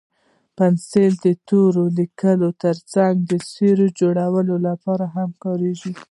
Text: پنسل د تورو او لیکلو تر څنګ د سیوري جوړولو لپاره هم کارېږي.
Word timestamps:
پنسل 0.57 1.11
د 1.25 1.27
تورو 1.47 1.81
او 1.89 1.93
لیکلو 1.99 2.49
تر 2.63 2.75
څنګ 2.93 3.15
د 3.31 3.33
سیوري 3.49 3.89
جوړولو 3.99 4.55
لپاره 4.67 5.05
هم 5.15 5.29
کارېږي. 5.43 5.91